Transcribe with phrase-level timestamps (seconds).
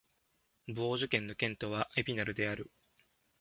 [0.67, 2.71] ヴォージュ県の県都はエピナルである